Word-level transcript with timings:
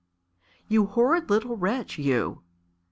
"You 0.67 0.87
horrid 0.87 1.29
little 1.29 1.55
wretch, 1.57 1.99
you!" 1.99 2.41